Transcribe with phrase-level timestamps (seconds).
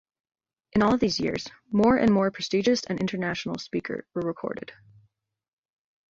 [0.71, 4.71] In all of these years, more and more prestigious and international speaker were recorded.